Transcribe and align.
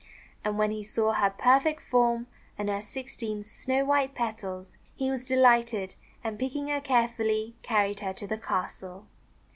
And 0.43 0.57
when 0.57 0.71
he 0.71 0.83
saw 0.83 1.13
her 1.13 1.29
perfect 1.29 1.79
form 1.79 2.25
and 2.57 2.69
her 2.69 2.81
sixteen 2.81 3.43
snow 3.43 3.85
white 3.85 4.15
petals, 4.15 4.75
he 4.95 5.11
was 5.11 5.23
de 5.23 5.35
lighted, 5.35 5.93
and, 6.23 6.39
picking 6.39 6.69
her 6.69 6.81
carefully, 6.81 7.55
carried 7.61 7.99
her 7.99 8.13
to 8.13 8.25
the 8.25 8.39
castle. 8.39 9.05